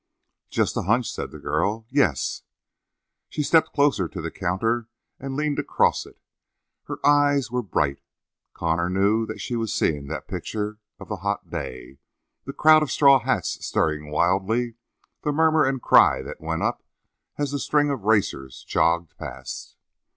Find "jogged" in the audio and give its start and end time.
18.67-19.15